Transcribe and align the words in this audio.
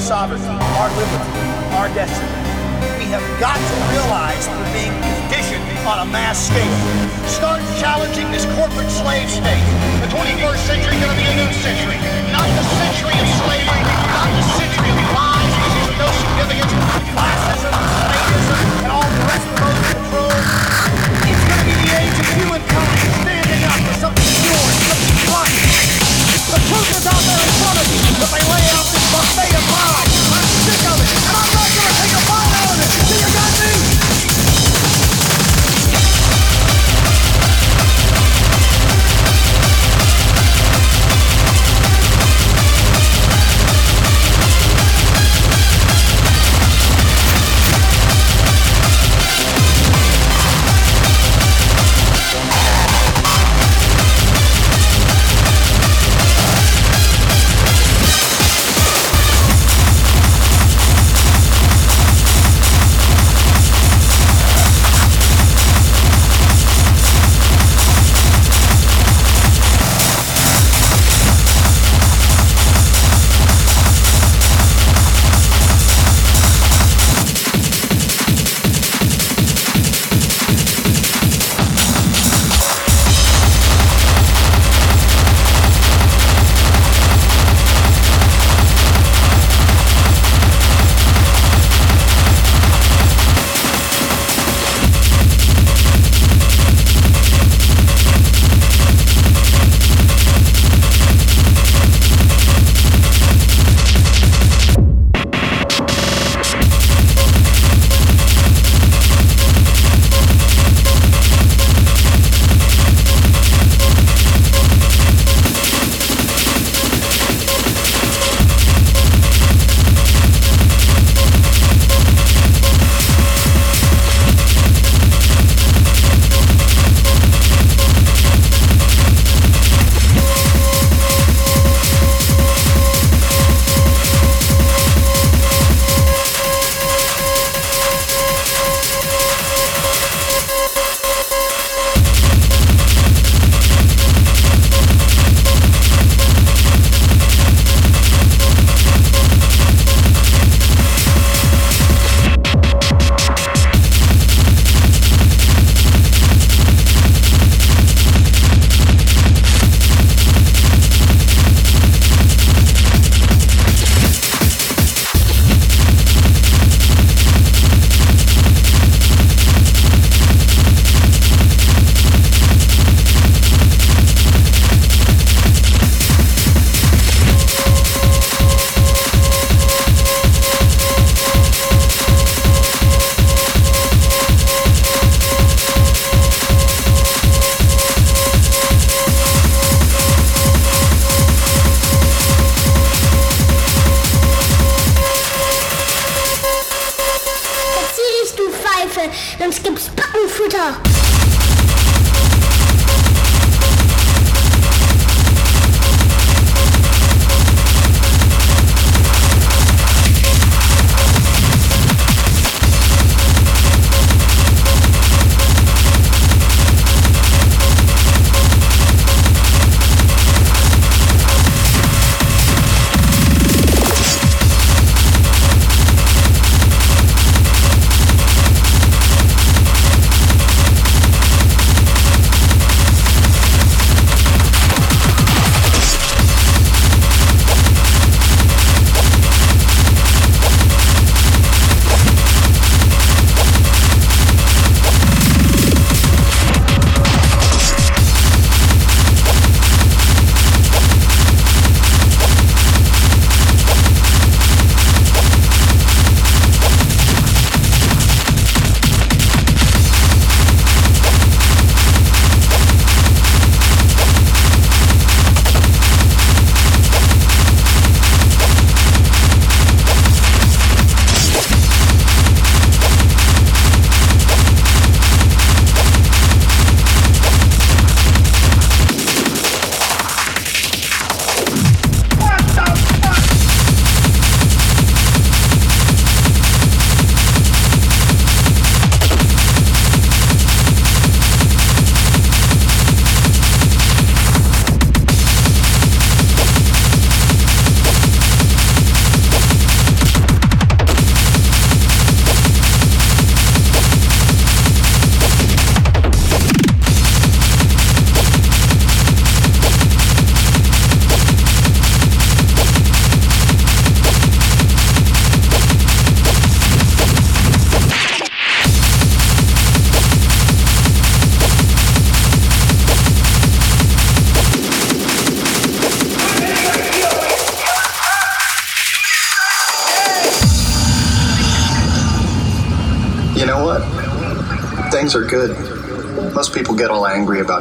sovereignty, 0.00 0.67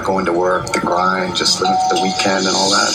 going 0.08 0.26
to 0.26 0.32
work, 0.32 0.72
the 0.72 0.80
grind, 0.80 1.36
just 1.36 1.58
for 1.58 1.66
the 1.66 2.00
weekend 2.02 2.48
and 2.48 2.56
all 2.56 2.70
that. 2.72 2.94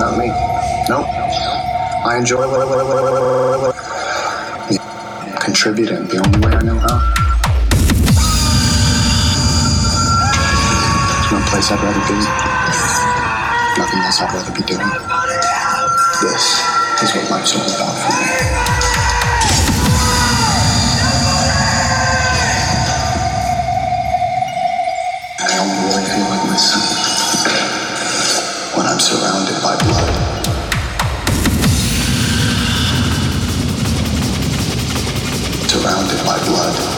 Not 0.00 0.18
me. 0.18 0.26
Nope. 0.88 1.06
I 2.04 2.16
enjoy 2.18 2.42
contributing 5.38 6.08
the 6.08 6.18
only 6.18 6.40
way 6.44 6.52
I 6.52 6.62
know 6.62 6.78
how. 6.82 6.98
There's 11.14 11.30
no 11.30 11.38
place 11.46 11.70
I'd 11.70 11.78
rather 11.78 12.04
be. 12.10 12.18
Nothing 13.78 14.00
else 14.02 14.20
I'd 14.20 14.34
rather 14.34 14.50
be 14.50 14.66
doing. 14.66 14.90
This 16.22 16.58
is 17.04 17.14
what 17.14 17.30
life's 17.30 17.54
all 17.54 17.62
about 17.62 17.94
for 18.02 18.12
me. 18.18 18.58
I'm 28.98 29.04
surrounded 29.04 29.62
by 29.62 29.76
blood. 29.76 30.12
Surrounded 35.70 36.26
by 36.26 36.44
blood. 36.44 36.97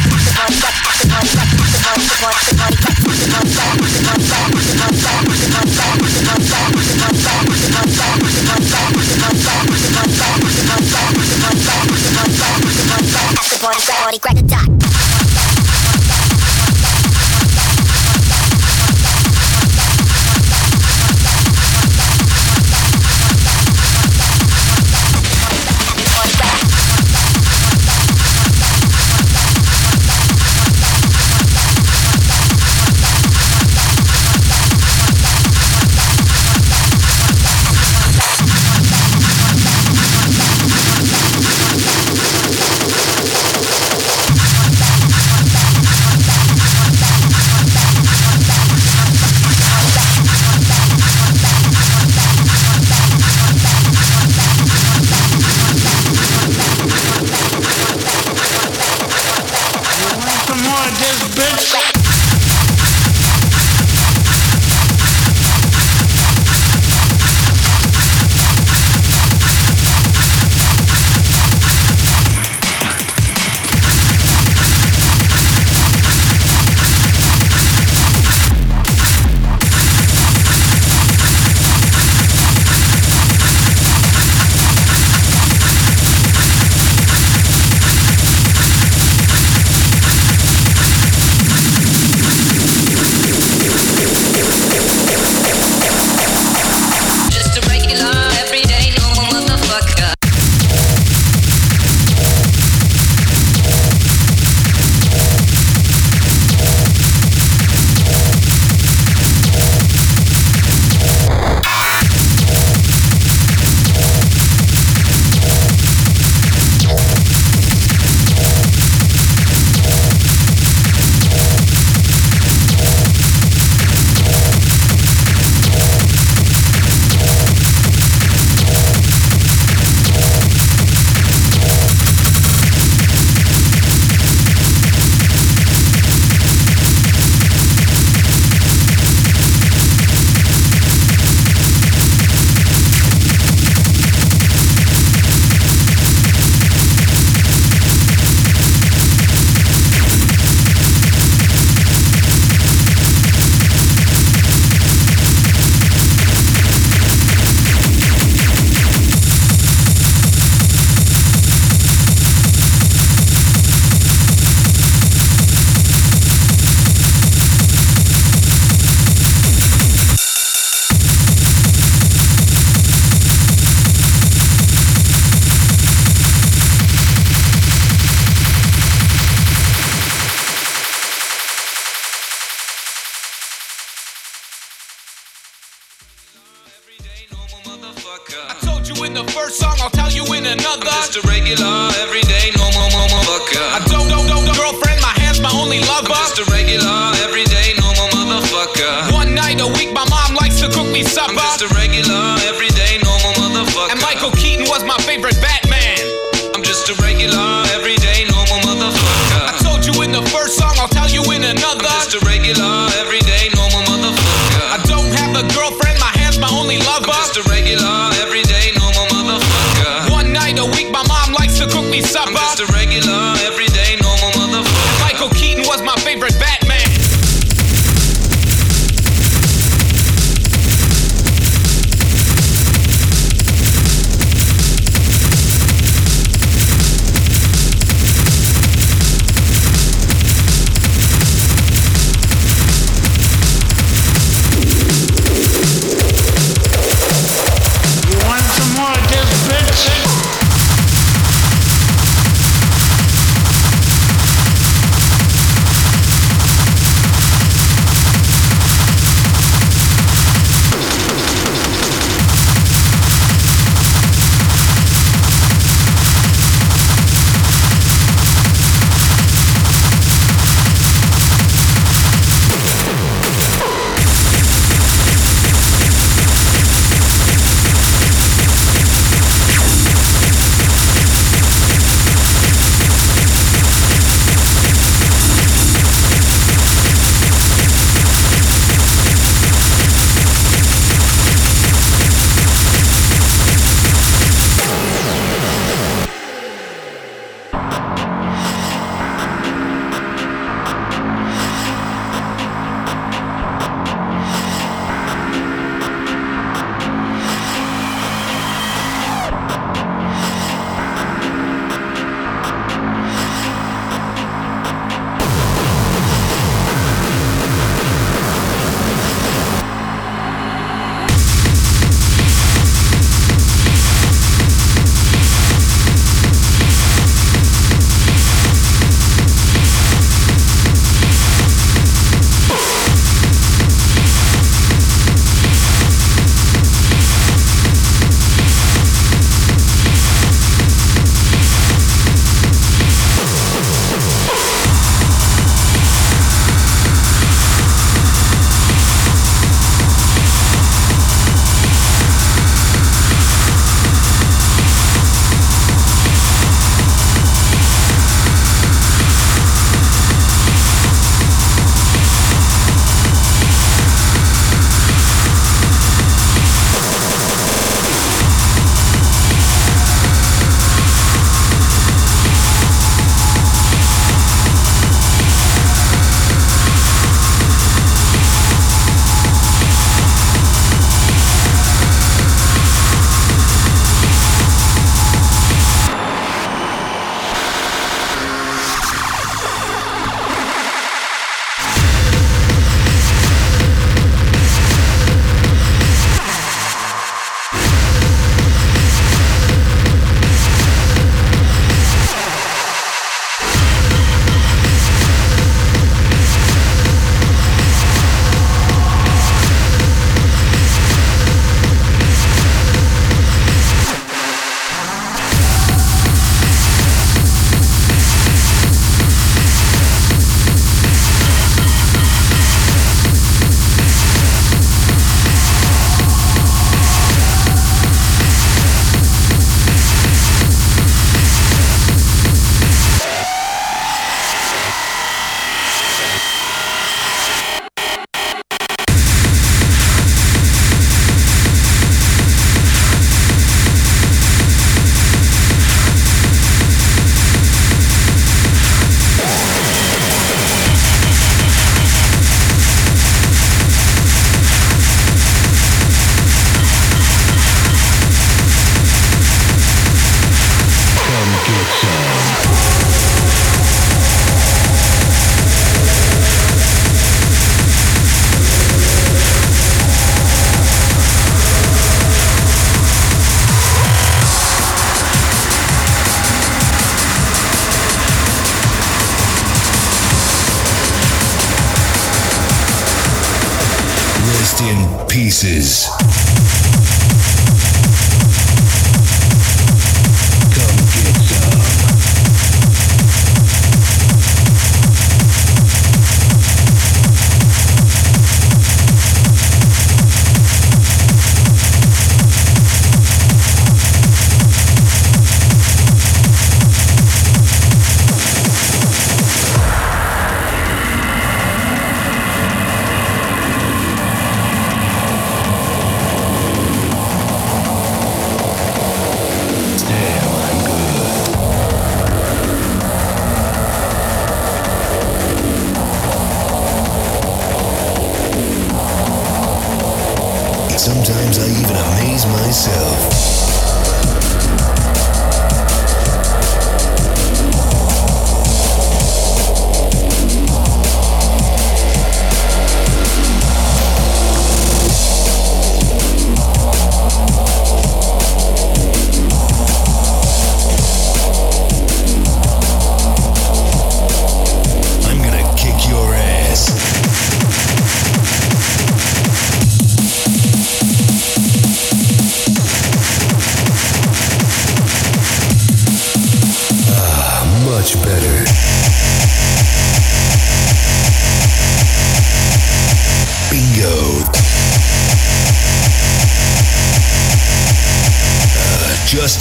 Crack 14.22 14.38
a 14.38 14.44
dot. 14.44 14.66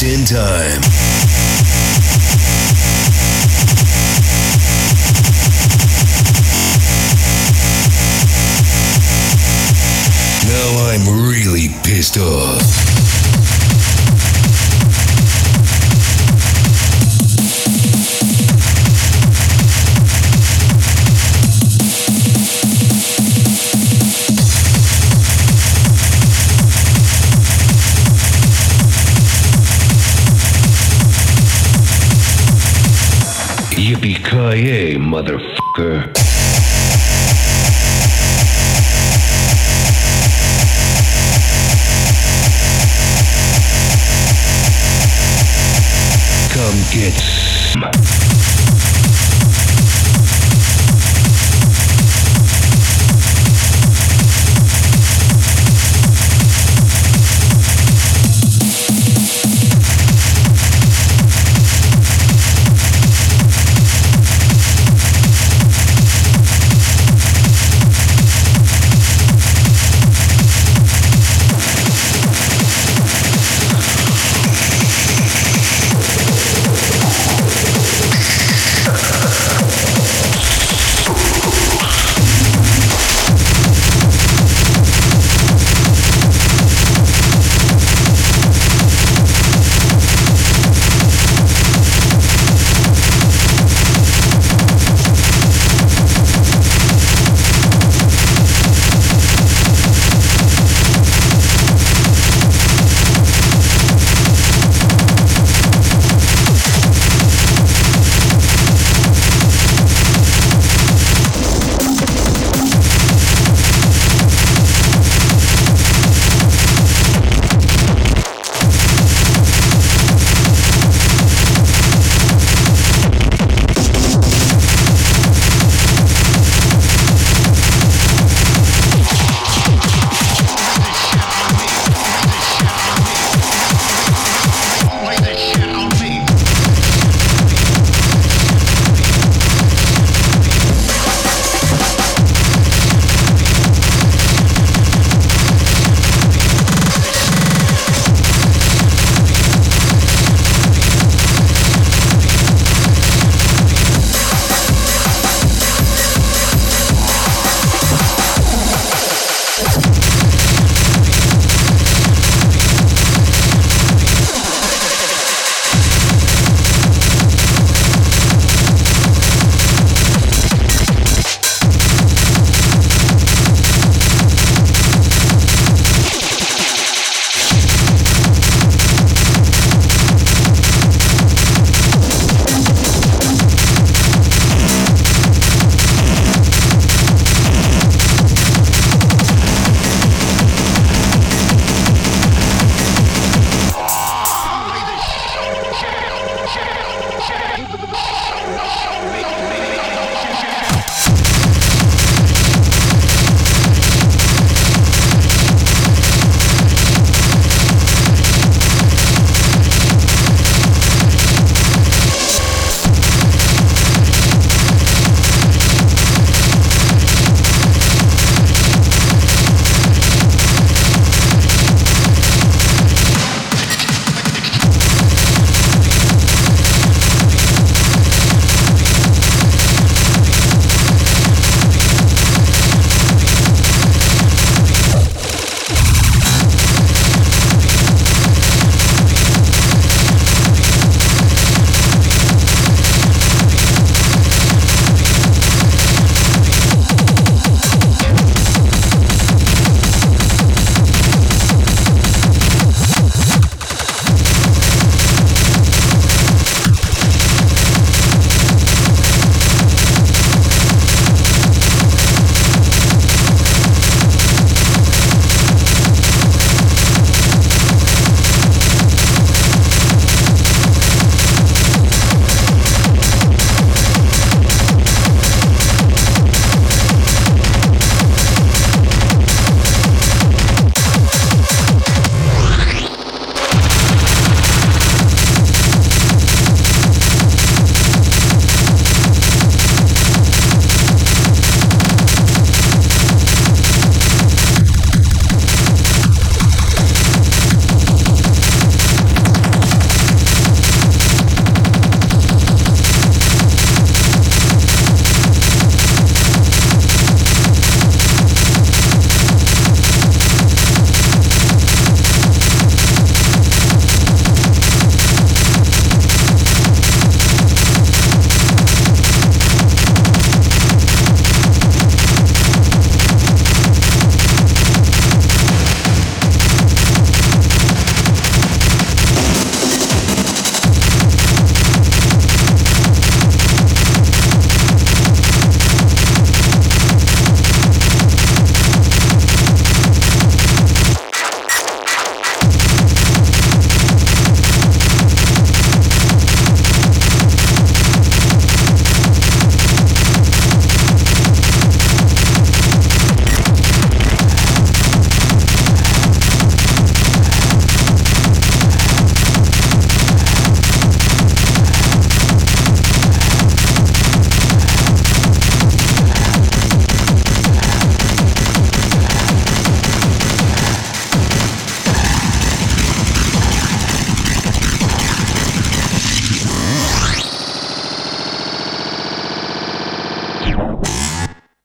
In 0.05 0.25
time. 0.27 1.24